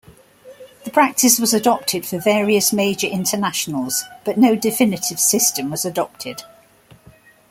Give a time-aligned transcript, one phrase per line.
[0.83, 6.41] The practice was adopted for various major internationals but no definitive system was adopted.